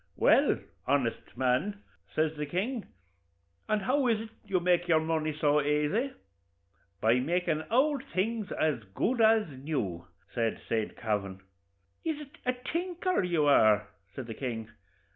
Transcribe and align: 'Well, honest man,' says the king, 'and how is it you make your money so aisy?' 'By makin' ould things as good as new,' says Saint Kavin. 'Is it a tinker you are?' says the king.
'Well, 0.15 0.57
honest 0.87 1.37
man,' 1.37 1.83
says 2.15 2.35
the 2.35 2.47
king, 2.47 2.87
'and 3.69 3.83
how 3.83 4.07
is 4.07 4.19
it 4.21 4.29
you 4.43 4.59
make 4.59 4.87
your 4.87 4.99
money 4.99 5.31
so 5.31 5.59
aisy?' 5.61 6.11
'By 6.99 7.19
makin' 7.19 7.63
ould 7.71 8.03
things 8.05 8.51
as 8.51 8.81
good 8.95 9.21
as 9.21 9.47
new,' 9.49 10.07
says 10.33 10.57
Saint 10.67 10.97
Kavin. 10.97 11.39
'Is 12.03 12.19
it 12.19 12.39
a 12.47 12.53
tinker 12.73 13.21
you 13.21 13.45
are?' 13.45 13.89
says 14.15 14.25
the 14.25 14.33
king. 14.33 14.69